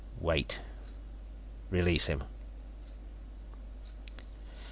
"Wait. 0.19 0.57
Release 1.69 2.07
him." 2.07 2.23